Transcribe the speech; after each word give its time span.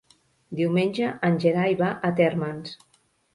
Diumenge 0.59 1.09
en 1.29 1.37
Gerai 1.43 1.75
va 1.83 1.91
a 2.09 2.11
Térmens. 2.21 2.75